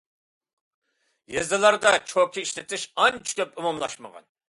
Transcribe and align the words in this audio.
يېزىلاردا 1.35 1.93
چوكا 2.09 2.43
ئىشلىتىش 2.47 2.89
ئانچە 2.97 3.41
كۆپ 3.43 3.59
ئومۇملاشمىغان. 3.65 4.33